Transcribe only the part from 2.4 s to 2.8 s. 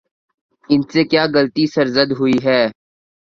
ہے؟